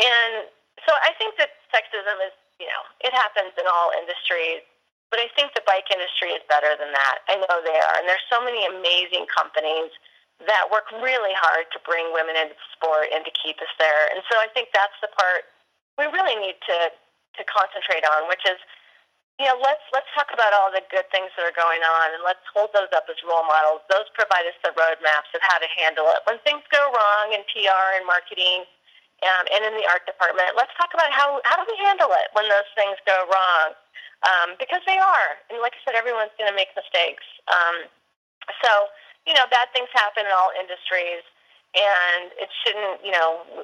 and 0.03 0.51
so 0.81 0.91
I 0.91 1.13
think 1.21 1.37
that 1.37 1.53
sexism 1.69 2.17
is, 2.25 2.33
you 2.57 2.65
know, 2.65 2.83
it 3.05 3.13
happens 3.13 3.53
in 3.55 3.65
all 3.69 3.93
industries, 3.93 4.65
but 5.13 5.21
I 5.21 5.29
think 5.37 5.53
the 5.53 5.61
bike 5.69 5.89
industry 5.93 6.33
is 6.33 6.41
better 6.49 6.73
than 6.73 6.89
that. 6.89 7.21
I 7.29 7.37
know 7.37 7.61
they 7.61 7.77
are, 7.77 7.95
and 8.01 8.09
there's 8.09 8.25
so 8.33 8.41
many 8.41 8.65
amazing 8.65 9.29
companies 9.29 9.93
that 10.49 10.67
work 10.73 10.89
really 10.97 11.31
hard 11.37 11.69
to 11.71 11.79
bring 11.85 12.09
women 12.11 12.33
into 12.33 12.57
the 12.57 12.69
sport 12.73 13.13
and 13.13 13.21
to 13.23 13.31
keep 13.37 13.61
us 13.61 13.69
there. 13.77 14.09
And 14.09 14.25
so 14.27 14.41
I 14.41 14.49
think 14.51 14.73
that's 14.73 14.97
the 14.99 15.13
part 15.13 15.45
we 16.01 16.09
really 16.09 16.35
need 16.41 16.57
to 16.65 16.77
to 17.37 17.41
concentrate 17.49 18.05
on, 18.05 18.29
which 18.29 18.45
is 18.45 18.61
you 19.41 19.49
know, 19.49 19.57
let's 19.57 19.81
let's 19.89 20.09
talk 20.13 20.29
about 20.29 20.53
all 20.53 20.69
the 20.69 20.85
good 20.93 21.09
things 21.09 21.33
that 21.33 21.45
are 21.45 21.57
going 21.57 21.81
on, 21.81 22.13
and 22.13 22.21
let's 22.21 22.43
hold 22.53 22.69
those 22.73 22.89
up 22.93 23.09
as 23.09 23.17
role 23.25 23.45
models. 23.45 23.81
Those 23.89 24.05
provide 24.13 24.45
us 24.45 24.57
the 24.61 24.73
roadmaps 24.77 25.33
of 25.33 25.41
how 25.41 25.57
to 25.57 25.69
handle 25.73 26.05
it 26.13 26.21
when 26.29 26.37
things 26.45 26.61
go 26.69 26.81
wrong 26.93 27.33
in 27.33 27.41
PR 27.49 27.97
and 27.97 28.05
marketing 28.05 28.69
um, 29.23 29.43
and 29.55 29.61
in 29.65 29.73
the 29.79 29.87
art 29.87 30.03
department. 30.05 30.53
Let's 30.59 30.71
talk 30.75 30.91
about 30.93 31.09
how 31.15 31.39
how 31.47 31.55
do 31.57 31.65
we 31.65 31.77
handle 31.79 32.11
it 32.11 32.27
when 32.35 32.45
those 32.51 32.67
things 32.75 32.99
go 33.07 33.15
wrong, 33.31 33.67
um, 34.27 34.47
because 34.59 34.83
they 34.85 34.99
are. 34.99 35.29
And 35.49 35.63
like 35.63 35.73
I 35.75 35.79
said, 35.87 35.95
everyone's 35.95 36.35
going 36.35 36.51
to 36.51 36.57
make 36.57 36.71
mistakes. 36.75 37.23
Um, 37.47 37.87
So, 38.61 38.71
you 39.23 39.33
know, 39.33 39.47
bad 39.47 39.71
things 39.71 39.87
happen 39.95 40.27
in 40.27 40.33
all 40.35 40.51
industries, 40.59 41.23
and 41.71 42.35
it 42.35 42.51
shouldn't, 42.63 42.99
you 43.03 43.11
know, 43.15 43.63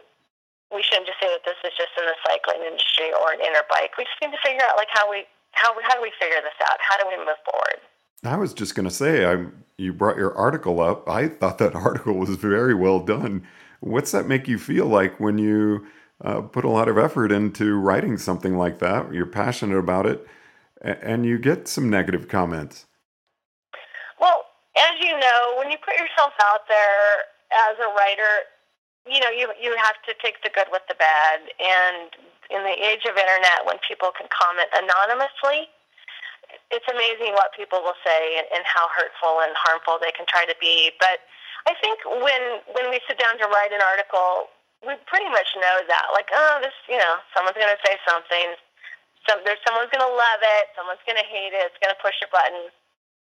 we 0.72 0.84
shouldn't 0.84 1.08
just 1.08 1.20
say 1.20 1.28
that 1.28 1.44
this 1.44 1.60
is 1.68 1.76
just 1.76 1.92
in 2.00 2.06
the 2.06 2.16
cycling 2.24 2.64
industry 2.64 3.12
or 3.12 3.34
an 3.34 3.42
Interbike. 3.44 3.98
We 3.98 4.06
just 4.06 4.20
need 4.22 4.32
to 4.32 4.42
figure 4.46 4.64
out 4.64 4.78
like 4.78 4.88
how 4.92 5.10
we 5.10 5.26
how 5.52 5.74
how 5.84 5.96
do 5.96 6.02
we 6.02 6.12
figure 6.20 6.40
this 6.42 6.56
out? 6.70 6.78
How 6.80 6.96
do 7.02 7.10
we 7.10 7.18
move 7.18 7.42
forward? 7.44 7.80
I 8.24 8.36
was 8.38 8.54
just 8.54 8.76
going 8.76 8.88
to 8.88 8.94
say, 8.94 9.26
I 9.26 9.46
you 9.78 9.94
brought 9.94 10.18
your 10.18 10.36
article 10.36 10.80
up. 10.82 11.10
I 11.10 11.28
thought 11.28 11.58
that 11.58 11.76
article 11.88 12.14
was 12.16 12.30
very 12.36 12.74
well 12.74 13.00
done. 13.00 13.44
What's 13.80 14.12
that 14.12 14.28
make 14.28 14.48
you 14.48 14.60
feel 14.60 14.86
like 14.86 15.20
when 15.20 15.38
you 15.38 15.88
uh, 16.22 16.42
put 16.42 16.66
a 16.66 16.70
lot 16.70 16.90
of 16.90 16.98
effort 16.98 17.32
into 17.32 17.76
writing 17.76 18.18
something 18.18 18.58
like 18.58 18.80
that? 18.80 19.14
You're 19.14 19.26
passionate 19.26 19.78
about 19.78 20.06
it, 20.06 20.28
and 20.82 21.26
you 21.26 21.38
get 21.38 21.68
some 21.68 21.90
negative 21.90 22.28
comments. 22.28 22.86
Well, 24.20 24.44
as 24.76 25.00
you 25.00 25.18
know, 25.18 25.56
when 25.58 25.72
you 25.72 25.78
put 25.84 25.96
yourself 25.96 26.34
out 26.44 26.68
there 26.68 27.24
as 27.72 27.80
a 27.80 27.88
writer, 27.96 28.48
you 29.08 29.20
know 29.20 29.30
you 29.32 29.48
you 29.62 29.76
have 29.80 29.96
to 30.06 30.14
take 30.22 30.44
the 30.44 30.52
good 30.54 30.68
with 30.72 30.84
the 30.90 30.96
bad. 30.96 31.40
And 31.60 32.12
in 32.52 32.64
the 32.68 32.76
age 32.76 33.08
of 33.08 33.16
internet, 33.16 33.64
when 33.64 33.78
people 33.88 34.12
can 34.12 34.28
comment 34.28 34.68
anonymously, 34.76 35.72
it's 36.72 36.86
amazing 36.92 37.34
what 37.34 37.56
people 37.56 37.80
will 37.80 37.98
say 38.04 38.38
and, 38.38 38.48
and 38.54 38.64
how 38.66 38.92
hurtful 38.92 39.40
and 39.46 39.56
harmful 39.56 39.98
they 40.02 40.12
can 40.12 40.26
try 40.28 40.46
to 40.46 40.56
be. 40.60 40.92
But 41.00 41.24
I 41.68 41.74
think 41.84 42.00
when 42.08 42.44
when 42.72 42.88
we 42.94 43.04
sit 43.08 43.20
down 43.20 43.36
to 43.40 43.48
write 43.52 43.74
an 43.76 43.84
article, 43.84 44.48
we 44.86 44.96
pretty 45.12 45.28
much 45.28 45.50
know 45.60 45.78
that. 45.88 46.08
Like, 46.16 46.32
oh, 46.32 46.64
this, 46.64 46.76
you 46.88 46.96
know, 46.96 47.20
someone's 47.36 47.60
going 47.60 47.72
to 47.72 47.82
say 47.84 48.00
something. 48.08 48.56
Some 49.28 49.44
there's 49.44 49.60
someone's 49.68 49.92
going 49.92 50.04
to 50.04 50.14
love 50.14 50.42
it. 50.60 50.72
Someone's 50.80 51.04
going 51.04 51.20
to 51.20 51.28
hate 51.28 51.52
it. 51.52 51.68
It's 51.68 51.80
going 51.84 51.92
to 51.92 52.00
push 52.00 52.16
a 52.24 52.30
button. 52.32 52.72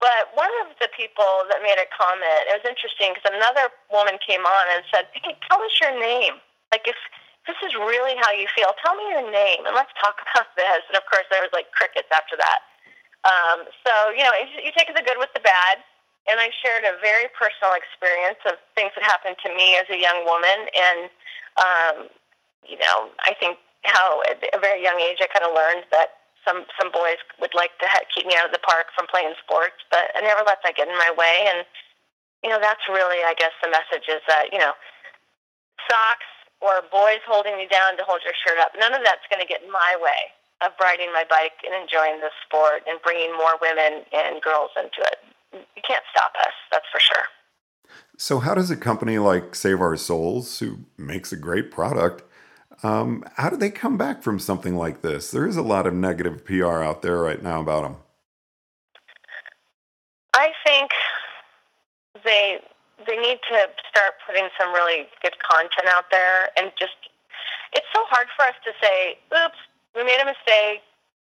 But 0.03 0.35
one 0.35 0.51
of 0.67 0.75
the 0.83 0.91
people 0.91 1.47
that 1.49 1.63
made 1.63 1.79
a 1.79 1.87
comment, 1.95 2.51
it 2.51 2.59
was 2.59 2.67
interesting 2.67 3.15
because 3.15 3.31
another 3.31 3.71
woman 3.95 4.19
came 4.19 4.43
on 4.43 4.65
and 4.75 4.83
said, 4.91 5.07
"Hey, 5.15 5.39
tell 5.47 5.63
us 5.63 5.75
your 5.79 5.95
name. 5.95 6.43
Like, 6.75 6.91
if 6.91 6.99
this 7.47 7.57
is 7.63 7.79
really 7.79 8.19
how 8.19 8.35
you 8.35 8.51
feel, 8.51 8.75
tell 8.83 8.99
me 8.99 9.07
your 9.15 9.25
name 9.31 9.63
and 9.63 9.79
let's 9.79 9.95
talk 10.03 10.19
about 10.27 10.51
this." 10.59 10.83
And 10.91 10.99
of 10.99 11.07
course, 11.07 11.25
there 11.31 11.41
was 11.41 11.55
like 11.55 11.71
crickets 11.71 12.11
after 12.11 12.35
that. 12.35 12.67
Um, 13.25 13.65
so, 13.87 14.13
you 14.13 14.21
know, 14.21 14.35
you 14.61 14.69
take 14.77 14.93
the 14.93 15.01
good 15.01 15.17
with 15.17 15.33
the 15.33 15.41
bad. 15.41 15.81
And 16.25 16.41
I 16.41 16.49
shared 16.65 16.89
a 16.89 16.97
very 17.05 17.29
personal 17.37 17.77
experience 17.77 18.41
of 18.49 18.57
things 18.75 18.93
that 18.97 19.05
happened 19.05 19.37
to 19.45 19.51
me 19.53 19.77
as 19.77 19.85
a 19.93 19.99
young 20.01 20.25
woman. 20.25 20.59
And, 20.73 21.01
um, 21.61 21.97
you 22.65 22.81
know, 22.81 23.13
I 23.21 23.37
think 23.37 23.61
how 23.85 24.25
at 24.25 24.41
a 24.57 24.59
very 24.59 24.81
young 24.83 24.97
age 25.01 25.21
I 25.21 25.29
kind 25.29 25.45
of 25.45 25.53
learned 25.53 25.85
that 25.93 26.25
some 26.45 26.65
some 26.81 26.93
boys 26.93 27.21
would 27.41 27.53
like 27.57 27.77
to 27.81 27.89
ha- 27.89 28.05
keep 28.13 28.25
me 28.29 28.37
out 28.37 28.49
of 28.49 28.53
the 28.53 28.61
park 28.65 28.93
from 28.97 29.09
playing 29.09 29.33
sports, 29.41 29.81
but 29.93 30.13
I 30.17 30.21
never 30.21 30.45
let 30.45 30.61
that 30.65 30.77
get 30.77 30.89
in 30.89 30.97
my 30.97 31.13
way. 31.17 31.49
And 31.49 31.65
you 32.45 32.53
know, 32.53 32.61
that's 32.61 32.85
really, 32.89 33.25
I 33.25 33.33
guess, 33.37 33.53
the 33.65 33.73
message 33.73 34.09
is 34.09 34.21
that 34.29 34.53
you 34.53 34.61
know, 34.61 34.73
socks 35.89 36.29
or 36.61 36.85
boys 36.89 37.21
holding 37.29 37.61
you 37.61 37.69
down 37.69 37.97
to 38.01 38.05
hold 38.05 38.25
your 38.25 38.37
shirt 38.41 38.57
up, 38.61 38.73
none 38.79 38.97
of 38.97 39.05
that's 39.05 39.25
going 39.29 39.41
to 39.41 39.49
get 39.49 39.65
in 39.65 39.73
my 39.73 39.97
way 40.01 40.33
of 40.63 40.73
riding 40.81 41.13
my 41.13 41.25
bike 41.29 41.61
and 41.67 41.77
enjoying 41.77 42.21
the 42.25 42.33
sport 42.47 42.81
and 42.89 42.97
bringing 43.05 43.33
more 43.37 43.61
women 43.61 44.07
and 44.17 44.41
girls 44.41 44.73
into 44.79 45.03
it. 45.05 45.21
You 45.55 45.83
can't 45.87 46.05
stop 46.11 46.33
us, 46.41 46.53
that's 46.71 46.87
for 46.93 47.01
sure. 47.01 47.25
So, 48.17 48.39
how 48.39 48.55
does 48.55 48.71
a 48.71 48.77
company 48.77 49.19
like 49.19 49.55
Save 49.55 49.81
Our 49.81 49.97
Soles, 49.97 50.59
who 50.59 50.79
makes 50.97 51.33
a 51.33 51.37
great 51.37 51.71
product, 51.71 52.23
um, 52.83 53.25
how 53.37 53.51
do 53.51 53.57
they 53.57 53.71
come 53.71 53.97
back 53.97 54.23
from 54.23 54.39
something 54.39 54.77
like 54.77 55.03
this? 55.03 55.31
There 55.31 55.47
is 55.47 55.57
a 55.57 55.63
lot 55.63 55.87
of 55.87 55.95
negative 55.95 56.45
PR 56.45 56.83
out 56.83 57.03
there 57.03 57.19
right 57.19 57.43
now 57.43 57.61
about 57.61 57.83
them. 57.83 57.97
I 60.35 60.51
think 60.67 60.91
they 62.25 62.59
they 63.07 63.17
need 63.17 63.39
to 63.51 63.59
start 63.91 64.15
putting 64.27 64.49
some 64.59 64.73
really 64.73 65.07
good 65.23 65.35
content 65.39 65.89
out 65.89 66.11
there 66.11 66.49
and 66.57 66.73
just 66.79 66.95
it's 67.73 67.87
so 67.93 68.03
hard 68.07 68.29
for 68.37 68.45
us 68.47 68.55
to 68.65 68.73
say, 68.81 69.19
oops, 69.35 69.59
we 69.95 70.05
made 70.05 70.21
a 70.23 70.27
mistake, 70.27 70.83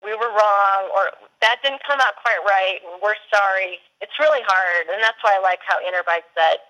we 0.03 0.11
were 0.15 0.31
wrong, 0.31 0.91
or 0.95 1.11
that 1.43 1.59
didn't 1.61 1.83
come 1.83 1.99
out 1.99 2.17
quite 2.23 2.41
right, 2.47 2.79
and 2.87 3.03
we're 3.03 3.19
sorry. 3.29 3.83
It's 4.01 4.15
really 4.23 4.43
hard, 4.47 4.89
and 4.89 5.03
that's 5.03 5.19
why 5.21 5.37
I 5.37 5.41
like 5.43 5.61
how 5.67 5.83
Interbike 5.83 6.27
said, 6.33 6.63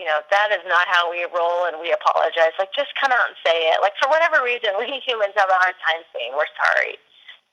you 0.00 0.06
know, 0.06 0.22
that 0.30 0.54
is 0.54 0.62
not 0.64 0.86
how 0.86 1.10
we 1.10 1.26
roll 1.28 1.66
and 1.66 1.82
we 1.82 1.90
apologize. 1.90 2.54
Like, 2.56 2.70
just 2.72 2.94
come 2.96 3.10
out 3.10 3.26
and 3.26 3.36
say 3.42 3.68
it. 3.74 3.82
Like, 3.82 3.98
for 3.98 4.06
whatever 4.06 4.40
reason, 4.40 4.78
we 4.78 5.02
humans 5.02 5.34
have 5.34 5.50
a 5.50 5.58
hard 5.58 5.74
time 5.82 6.06
saying 6.14 6.32
we're 6.38 6.50
sorry. 6.54 6.96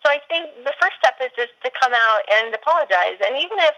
So 0.05 0.13
I 0.13 0.21
think 0.29 0.53
the 0.61 0.75
first 0.77 1.01
step 1.01 1.17
is 1.17 1.33
just 1.33 1.57
to 1.65 1.73
come 1.73 1.89
out 1.89 2.21
and 2.29 2.53
apologize. 2.53 3.17
And 3.17 3.33
even 3.41 3.57
if 3.65 3.73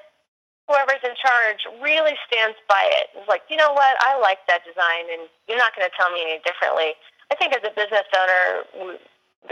whoever's 0.67 0.99
in 0.99 1.15
charge 1.15 1.63
really 1.79 2.19
stands 2.27 2.59
by 2.67 2.83
it. 2.91 3.07
it, 3.15 3.23
is 3.23 3.27
like, 3.31 3.47
you 3.47 3.55
know 3.55 3.71
what, 3.71 3.95
I 4.03 4.19
like 4.19 4.43
that 4.51 4.67
design 4.67 5.07
and 5.07 5.31
you're 5.47 5.57
not 5.57 5.71
going 5.71 5.87
to 5.87 5.95
tell 5.95 6.11
me 6.11 6.27
any 6.27 6.43
differently. 6.43 6.91
I 7.31 7.39
think 7.39 7.55
as 7.55 7.63
a 7.63 7.71
business 7.71 8.03
owner, 8.11 8.99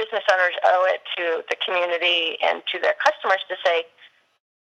business 0.05 0.21
owners 0.29 0.53
owe 0.61 0.85
it 0.93 1.01
to 1.17 1.41
the 1.49 1.57
community 1.57 2.37
and 2.45 2.61
to 2.69 2.77
their 2.77 2.93
customers 3.01 3.41
to 3.49 3.57
say, 3.65 3.89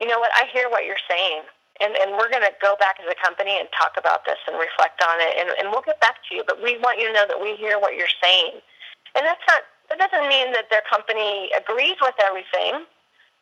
you 0.01 0.09
know 0.09 0.17
what, 0.17 0.33
I 0.33 0.49
hear 0.49 0.73
what 0.73 0.89
you're 0.89 1.01
saying. 1.05 1.45
And, 1.77 1.93
and 2.01 2.17
we're 2.17 2.33
going 2.33 2.45
to 2.45 2.57
go 2.65 2.73
back 2.81 2.97
as 3.05 3.05
a 3.05 3.19
company 3.21 3.61
and 3.61 3.69
talk 3.77 4.01
about 4.01 4.25
this 4.25 4.41
and 4.49 4.57
reflect 4.57 4.97
on 5.05 5.21
it. 5.21 5.37
And, 5.37 5.53
and 5.61 5.69
we'll 5.69 5.85
get 5.85 6.01
back 6.01 6.25
to 6.25 6.31
you. 6.33 6.41
But 6.41 6.65
we 6.65 6.81
want 6.81 6.97
you 6.97 7.13
to 7.13 7.13
know 7.13 7.29
that 7.29 7.37
we 7.37 7.53
hear 7.61 7.77
what 7.77 7.93
you're 7.93 8.13
saying. 8.17 8.65
And 9.13 9.29
that's 9.29 9.45
not, 9.45 9.61
that 9.93 10.01
doesn't 10.01 10.25
mean 10.25 10.57
that 10.57 10.73
their 10.73 10.81
company 10.89 11.53
agrees 11.53 12.01
with 12.01 12.17
everything 12.25 12.89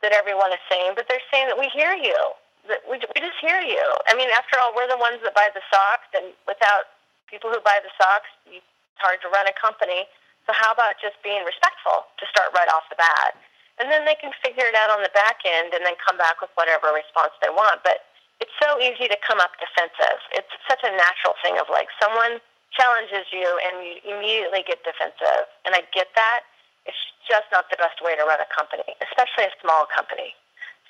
that 0.03 0.11
everyone 0.11 0.51
is 0.51 0.61
saying, 0.67 0.99
but 0.99 1.07
they're 1.07 1.23
saying 1.31 1.47
that 1.47 1.57
we 1.57 1.71
hear 1.71 1.95
you. 1.95 2.19
That 2.67 2.83
we, 2.91 2.99
we 2.99 3.19
just 3.23 3.39
hear 3.39 3.63
you. 3.63 3.87
I 4.11 4.19
mean, 4.19 4.29
after 4.35 4.59
all, 4.59 4.75
we're 4.75 4.91
the 4.91 4.99
ones 4.99 5.23
that 5.23 5.37
buy 5.37 5.53
the 5.55 5.63
socks, 5.71 6.11
and 6.17 6.35
without 6.49 6.91
people 7.31 7.53
who 7.53 7.61
buy 7.63 7.79
the 7.85 7.93
socks, 7.97 8.29
it's 8.51 8.67
hard 8.99 9.21
to 9.23 9.29
run 9.31 9.47
a 9.47 9.55
company. 9.55 10.09
So 10.45 10.53
how 10.53 10.73
about 10.77 11.01
just 11.01 11.17
being 11.25 11.45
respectful 11.45 12.05
to 12.21 12.25
start 12.29 12.53
right 12.53 12.69
off 12.69 12.85
the 12.93 13.01
bat? 13.01 13.37
And 13.81 13.91
then 13.91 14.07
they 14.07 14.15
can 14.15 14.31
figure 14.39 14.69
it 14.69 14.77
out 14.79 14.93
on 14.93 15.03
the 15.03 15.11
back 15.11 15.43
end 15.43 15.75
and 15.75 15.83
then 15.83 15.99
come 15.99 16.15
back 16.15 16.39
with 16.39 16.53
whatever 16.55 16.95
response 16.95 17.35
they 17.43 17.51
want. 17.51 17.83
But 17.83 18.07
it's 18.39 18.55
so 18.63 18.79
easy 18.79 19.11
to 19.11 19.19
come 19.25 19.43
up 19.43 19.57
defensive. 19.59 20.21
It's 20.31 20.51
such 20.69 20.85
a 20.87 20.93
natural 20.95 21.35
thing 21.43 21.59
of 21.59 21.67
like 21.73 21.91
someone 21.99 22.39
challenges 22.71 23.27
you 23.35 23.47
and 23.67 23.83
you 23.83 23.93
immediately 24.15 24.63
get 24.63 24.85
defensive. 24.87 25.51
And 25.67 25.75
I 25.75 25.83
get 25.91 26.15
that. 26.15 26.47
It's 26.87 27.01
just 27.27 27.49
not 27.51 27.67
the 27.73 27.81
best 27.81 27.99
way 28.05 28.15
to 28.15 28.23
run 28.23 28.39
a 28.39 28.51
company, 28.53 28.85
especially 29.01 29.49
a 29.51 29.55
small 29.59 29.89
company. 29.91 30.37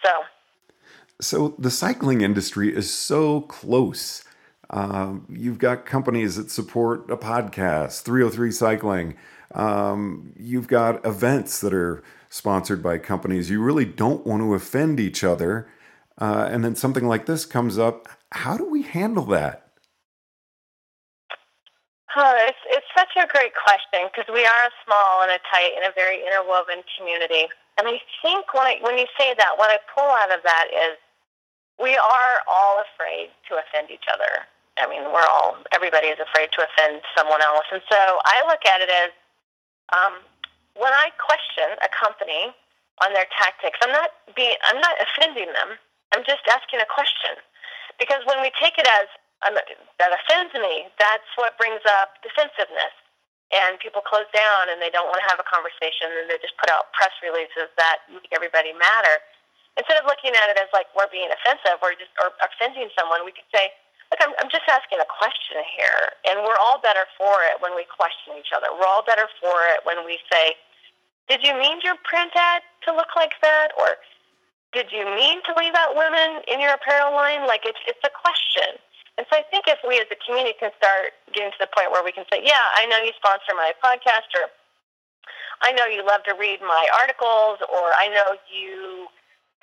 So 0.02 0.28
so 1.20 1.54
the 1.58 1.70
cycling 1.70 2.20
industry 2.20 2.74
is 2.74 2.92
so 2.92 3.42
close. 3.42 4.24
Um, 4.70 5.26
you've 5.28 5.58
got 5.58 5.86
companies 5.86 6.36
that 6.36 6.50
support 6.50 7.08
a 7.10 7.16
podcast, 7.16 8.02
303 8.02 8.50
Cycling. 8.50 9.16
Um, 9.54 10.32
you've 10.36 10.68
got 10.68 11.04
events 11.06 11.60
that 11.60 11.72
are 11.72 12.02
sponsored 12.28 12.82
by 12.82 12.98
companies. 12.98 13.50
You 13.50 13.62
really 13.62 13.84
don't 13.84 14.26
want 14.26 14.42
to 14.42 14.54
offend 14.54 14.98
each 14.98 15.22
other. 15.22 15.68
Uh, 16.18 16.48
and 16.50 16.64
then 16.64 16.74
something 16.74 17.06
like 17.06 17.26
this 17.26 17.46
comes 17.46 17.78
up. 17.78 18.08
How 18.32 18.56
do 18.56 18.68
we 18.68 18.82
handle 18.82 19.24
that? 19.26 19.64
Oh, 22.16 22.34
it's, 22.46 22.58
it's 22.70 22.86
such 22.94 23.10
a 23.18 23.26
great 23.26 23.50
question 23.58 24.06
because 24.06 24.30
we 24.30 24.46
are 24.46 24.62
a 24.66 24.74
small 24.86 25.26
and 25.26 25.34
a 25.34 25.42
tight 25.50 25.74
and 25.74 25.82
a 25.82 25.94
very 25.94 26.22
interwoven 26.22 26.86
community. 26.94 27.50
And 27.78 27.90
I 27.90 27.98
think 28.22 28.54
when, 28.54 28.66
I, 28.66 28.78
when 28.82 28.98
you 28.98 29.06
say 29.18 29.34
that, 29.34 29.58
what 29.58 29.70
I 29.70 29.82
pull 29.90 30.06
out 30.06 30.30
of 30.30 30.38
that 30.46 30.70
is 30.70 30.94
we 31.82 31.98
are 31.98 32.34
all 32.46 32.82
afraid 32.86 33.34
to 33.50 33.58
offend 33.58 33.90
each 33.90 34.06
other. 34.06 34.46
I 34.78 34.86
mean, 34.86 35.02
we're 35.10 35.26
all, 35.26 35.58
everybody 35.74 36.06
is 36.06 36.18
afraid 36.22 36.54
to 36.54 36.62
offend 36.62 37.02
someone 37.18 37.42
else. 37.42 37.66
And 37.74 37.82
so 37.90 37.98
I 37.98 38.46
look 38.46 38.62
at 38.62 38.78
it 38.78 38.90
as 38.90 39.10
um, 39.92 40.24
when 40.78 40.92
I 40.92 41.12
question 41.20 41.76
a 41.84 41.90
company 41.92 42.54
on 43.02 43.12
their 43.12 43.26
tactics, 43.34 43.78
I'm 43.82 43.92
not 43.92 44.14
being, 44.38 44.56
I'm 44.70 44.80
not 44.80 44.96
offending 45.02 45.50
them. 45.52 45.76
I'm 46.14 46.22
just 46.22 46.46
asking 46.46 46.78
a 46.78 46.86
question, 46.86 47.34
because 47.98 48.22
when 48.24 48.38
we 48.38 48.54
take 48.54 48.78
it 48.78 48.86
as 48.86 49.10
um, 49.42 49.58
that 49.98 50.10
offends 50.14 50.54
me, 50.54 50.88
that's 50.96 51.26
what 51.34 51.58
brings 51.58 51.82
up 52.00 52.16
defensiveness, 52.22 52.94
and 53.50 53.76
people 53.82 54.00
close 54.00 54.30
down 54.30 54.70
and 54.70 54.78
they 54.78 54.94
don't 54.94 55.10
want 55.10 55.18
to 55.20 55.28
have 55.28 55.42
a 55.42 55.46
conversation, 55.46 56.08
and 56.14 56.30
they 56.30 56.38
just 56.38 56.54
put 56.56 56.70
out 56.70 56.94
press 56.94 57.12
releases 57.18 57.66
that 57.76 58.06
make 58.08 58.30
everybody 58.30 58.70
matter. 58.72 59.20
Instead 59.74 59.98
of 59.98 60.06
looking 60.06 60.30
at 60.38 60.46
it 60.54 60.56
as 60.56 60.70
like 60.70 60.86
we're 60.94 61.10
being 61.10 61.26
offensive 61.34 61.82
or 61.82 61.98
just 61.98 62.14
or 62.22 62.30
offending 62.40 62.86
someone, 62.94 63.26
we 63.26 63.34
could 63.34 63.48
say, 63.50 63.74
Look, 64.14 64.30
I'm, 64.30 64.34
I'm 64.38 64.46
just 64.46 64.70
asking 64.70 65.02
a 65.02 65.10
question 65.10 65.58
here, 65.74 66.14
and 66.30 66.46
we're 66.46 66.54
all 66.62 66.78
better 66.78 67.02
for 67.18 67.42
it 67.50 67.58
when 67.58 67.74
we 67.74 67.82
question 67.90 68.38
each 68.38 68.54
other. 68.54 68.70
We're 68.70 68.86
all 68.86 69.02
better 69.02 69.26
for 69.42 69.66
it 69.74 69.82
when 69.82 70.06
we 70.06 70.22
say, 70.30 70.54
"Did 71.26 71.42
you 71.42 71.50
mean 71.58 71.82
your 71.82 71.98
print 72.06 72.30
ad 72.38 72.62
to 72.86 72.94
look 72.94 73.18
like 73.18 73.34
that?" 73.42 73.74
or 73.74 73.98
"Did 74.70 74.94
you 74.94 75.02
mean 75.02 75.42
to 75.50 75.52
leave 75.58 75.74
out 75.74 75.98
women 75.98 76.46
in 76.46 76.62
your 76.62 76.78
apparel 76.78 77.10
line?" 77.10 77.50
Like 77.50 77.66
it's 77.66 77.82
it's 77.90 78.06
a 78.06 78.12
question. 78.14 78.78
And 79.18 79.26
so 79.26 79.34
I 79.34 79.42
think 79.50 79.66
if 79.66 79.82
we 79.82 79.98
as 79.98 80.06
a 80.06 80.18
community 80.22 80.54
can 80.62 80.70
start 80.78 81.18
getting 81.34 81.50
to 81.50 81.58
the 81.66 81.70
point 81.74 81.90
where 81.90 82.06
we 82.06 82.14
can 82.14 82.22
say, 82.30 82.38
"Yeah, 82.38 82.62
I 82.78 82.86
know 82.86 83.02
you 83.02 83.10
sponsor 83.18 83.50
my 83.58 83.74
podcast," 83.82 84.30
or 84.38 84.46
"I 85.58 85.74
know 85.74 85.90
you 85.90 86.06
love 86.06 86.22
to 86.30 86.38
read 86.38 86.62
my 86.62 86.86
articles," 87.02 87.58
or 87.66 87.90
"I 87.98 88.06
know 88.14 88.38
you." 88.46 89.10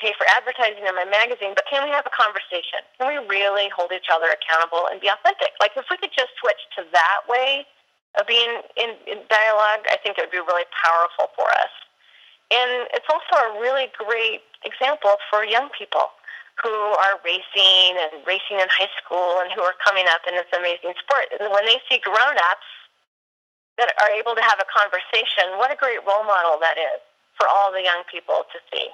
Pay 0.02 0.18
for 0.18 0.26
advertising 0.34 0.82
in 0.82 0.96
my 0.98 1.06
magazine, 1.06 1.54
but 1.54 1.64
can 1.70 1.86
we 1.86 1.94
have 1.94 2.04
a 2.10 2.12
conversation? 2.12 2.82
Can 2.98 3.06
we 3.06 3.22
really 3.30 3.70
hold 3.70 3.94
each 3.94 4.10
other 4.10 4.34
accountable 4.34 4.90
and 4.90 4.98
be 4.98 5.08
authentic? 5.08 5.54
Like 5.62 5.78
if 5.78 5.86
we 5.94 6.02
could 6.02 6.12
just 6.12 6.34
switch 6.42 6.60
to 6.82 6.90
that 6.90 7.30
way 7.30 7.70
of 8.18 8.26
being 8.26 8.66
in, 8.76 8.98
in 9.06 9.22
dialogue, 9.30 9.86
I 9.94 10.02
think 10.02 10.18
it 10.18 10.26
would 10.26 10.34
be 10.34 10.42
really 10.42 10.66
powerful 10.74 11.30
for 11.38 11.46
us. 11.62 11.72
And 12.50 12.90
it's 12.92 13.08
also 13.08 13.34
a 13.38 13.62
really 13.62 13.88
great 13.96 14.44
example 14.66 15.16
for 15.30 15.46
young 15.46 15.70
people 15.72 16.12
who 16.60 16.74
are 16.74 17.16
racing 17.24 17.96
and 17.96 18.26
racing 18.28 18.60
in 18.60 18.68
high 18.68 18.92
school 19.00 19.40
and 19.40 19.54
who 19.56 19.64
are 19.64 19.78
coming 19.80 20.06
up 20.12 20.26
in 20.28 20.36
this 20.36 20.50
amazing 20.52 20.98
sport. 21.00 21.32
And 21.40 21.48
when 21.48 21.64
they 21.64 21.80
see 21.88 22.04
grown-ups 22.04 22.70
that 23.80 23.96
are 24.04 24.12
able 24.12 24.36
to 24.36 24.44
have 24.44 24.60
a 24.60 24.68
conversation, 24.68 25.56
what 25.56 25.72
a 25.72 25.80
great 25.80 26.04
role 26.04 26.28
model 26.28 26.60
that 26.60 26.76
is 26.76 27.00
for 27.40 27.48
all 27.48 27.72
the 27.72 27.82
young 27.82 28.04
people 28.12 28.44
to 28.52 28.60
see. 28.68 28.92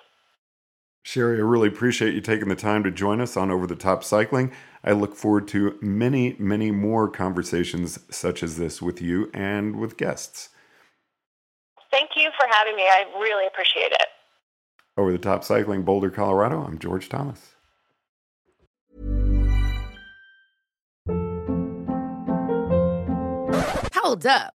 Sherry, 1.08 1.38
I 1.38 1.42
really 1.42 1.70
appreciate 1.70 2.16
you 2.16 2.20
taking 2.20 2.50
the 2.50 2.56
time 2.58 2.84
to 2.84 2.92
join 2.92 3.22
us 3.22 3.38
on 3.38 3.50
Over 3.50 3.66
the 3.66 3.78
Top 3.78 4.04
Cycling. 4.04 4.52
I 4.84 4.92
look 4.92 5.16
forward 5.16 5.48
to 5.48 5.78
many, 5.80 6.36
many 6.38 6.70
more 6.70 7.10
conversations 7.10 7.98
such 8.12 8.44
as 8.44 8.58
this 8.58 8.82
with 8.82 9.02
you 9.02 9.32
and 9.34 9.78
with 9.78 9.96
guests. 9.96 10.50
Thank 11.92 12.10
you 12.18 12.30
for 12.38 12.46
having 12.52 12.76
me. 12.76 12.84
I 12.84 13.06
really 13.22 13.48
appreciate 13.48 13.94
it. 13.94 14.08
Over 14.98 15.14
the 15.14 15.18
Top 15.18 15.46
Cycling, 15.46 15.84
Boulder, 15.84 16.10
Colorado, 16.10 16.62
I'm 16.62 16.78
George 16.78 17.08
Thomas. 17.08 17.56
Hold 23.94 24.26
up. 24.26 24.57